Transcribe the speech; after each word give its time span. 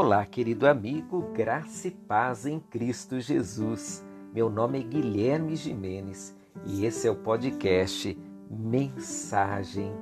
Olá, 0.00 0.24
querido 0.24 0.68
amigo, 0.68 1.32
graça 1.34 1.88
e 1.88 1.90
paz 1.90 2.46
em 2.46 2.60
Cristo 2.60 3.18
Jesus. 3.18 4.06
Meu 4.32 4.48
nome 4.48 4.78
é 4.78 4.82
Guilherme 4.84 5.56
Jimenez 5.56 6.36
e 6.64 6.86
esse 6.86 7.08
é 7.08 7.10
o 7.10 7.16
podcast 7.16 8.16
Mensagem 8.48 9.92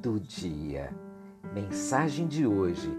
do 0.00 0.20
Dia. 0.20 0.94
Mensagem 1.52 2.28
de 2.28 2.46
hoje: 2.46 2.96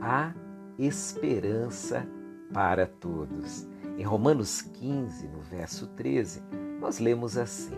a 0.00 0.32
esperança 0.78 2.06
para 2.52 2.86
todos. 2.86 3.66
Em 3.98 4.04
Romanos 4.04 4.62
15, 4.62 5.26
no 5.26 5.40
verso 5.40 5.88
13, 5.88 6.40
nós 6.80 7.00
lemos 7.00 7.36
assim: 7.36 7.74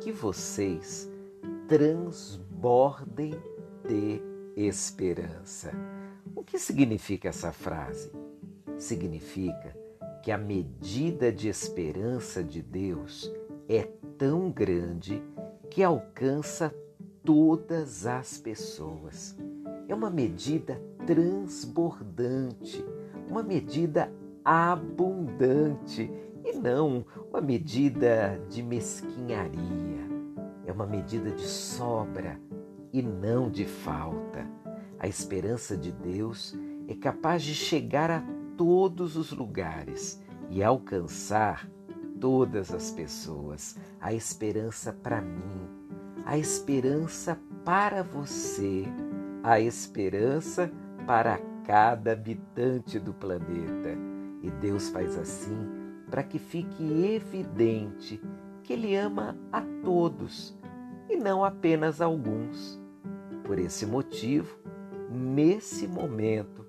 Que 0.00 0.12
vocês 0.12 1.10
transbordem 1.66 3.34
de 3.88 4.22
esperança. 4.56 5.72
O 6.38 6.44
que 6.44 6.56
significa 6.56 7.30
essa 7.30 7.50
frase? 7.50 8.12
Significa 8.78 9.76
que 10.22 10.30
a 10.30 10.38
medida 10.38 11.32
de 11.32 11.48
esperança 11.48 12.44
de 12.44 12.62
Deus 12.62 13.28
é 13.68 13.82
tão 14.16 14.48
grande 14.48 15.20
que 15.68 15.82
alcança 15.82 16.72
todas 17.24 18.06
as 18.06 18.38
pessoas. 18.38 19.36
É 19.88 19.94
uma 19.96 20.10
medida 20.10 20.80
transbordante, 21.04 22.84
uma 23.28 23.42
medida 23.42 24.08
abundante 24.44 26.08
e 26.44 26.52
não 26.52 27.04
uma 27.28 27.40
medida 27.40 28.40
de 28.48 28.62
mesquinharia. 28.62 29.58
É 30.64 30.70
uma 30.70 30.86
medida 30.86 31.32
de 31.32 31.48
sobra 31.48 32.40
e 32.92 33.02
não 33.02 33.50
de 33.50 33.64
falta. 33.64 34.46
A 35.00 35.06
esperança 35.06 35.76
de 35.76 35.92
Deus 35.92 36.56
é 36.88 36.94
capaz 36.94 37.42
de 37.42 37.54
chegar 37.54 38.10
a 38.10 38.24
todos 38.56 39.16
os 39.16 39.30
lugares 39.30 40.20
e 40.50 40.62
alcançar 40.62 41.70
todas 42.20 42.72
as 42.72 42.90
pessoas. 42.90 43.76
A 44.00 44.12
esperança 44.12 44.92
para 44.92 45.20
mim, 45.20 45.68
a 46.24 46.36
esperança 46.36 47.40
para 47.64 48.02
você, 48.02 48.84
a 49.42 49.60
esperança 49.60 50.70
para 51.06 51.38
cada 51.64 52.12
habitante 52.12 52.98
do 52.98 53.14
planeta. 53.14 53.96
E 54.42 54.50
Deus 54.50 54.88
faz 54.88 55.16
assim 55.16 55.68
para 56.10 56.22
que 56.22 56.38
fique 56.38 57.04
evidente 57.14 58.20
que 58.62 58.72
Ele 58.72 58.96
ama 58.96 59.38
a 59.52 59.62
todos 59.84 60.58
e 61.08 61.16
não 61.16 61.44
apenas 61.44 62.00
alguns. 62.00 62.80
Por 63.44 63.58
esse 63.58 63.86
motivo, 63.86 64.58
nesse 65.10 65.86
momento, 65.86 66.66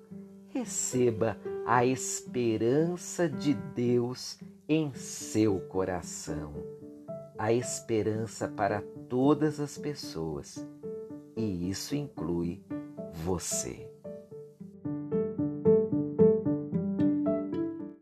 receba 0.48 1.36
a 1.66 1.84
esperança 1.84 3.28
de 3.28 3.54
Deus 3.54 4.38
em 4.68 4.92
seu 4.94 5.60
coração, 5.60 6.52
a 7.38 7.52
esperança 7.52 8.48
para 8.48 8.82
todas 9.08 9.60
as 9.60 9.76
pessoas, 9.76 10.66
e 11.36 11.68
isso 11.68 11.94
inclui 11.94 12.62
você. 13.24 13.89